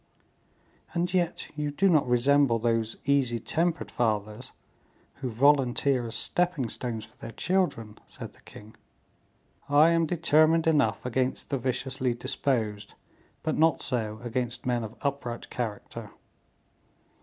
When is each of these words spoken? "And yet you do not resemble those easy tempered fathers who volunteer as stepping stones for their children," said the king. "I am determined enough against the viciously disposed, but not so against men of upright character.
"And 0.95 1.13
yet 1.13 1.49
you 1.55 1.69
do 1.69 1.87
not 1.87 2.07
resemble 2.09 2.57
those 2.57 2.95
easy 3.05 3.39
tempered 3.39 3.91
fathers 3.91 4.51
who 5.17 5.29
volunteer 5.29 6.07
as 6.07 6.15
stepping 6.15 6.69
stones 6.69 7.05
for 7.05 7.15
their 7.17 7.31
children," 7.33 7.99
said 8.07 8.33
the 8.33 8.41
king. 8.41 8.73
"I 9.69 9.91
am 9.91 10.07
determined 10.07 10.65
enough 10.65 11.05
against 11.05 11.51
the 11.51 11.59
viciously 11.59 12.15
disposed, 12.15 12.95
but 13.43 13.55
not 13.59 13.83
so 13.83 14.19
against 14.23 14.65
men 14.65 14.83
of 14.83 14.95
upright 15.03 15.51
character. 15.51 16.09